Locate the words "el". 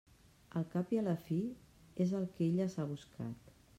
2.21-2.25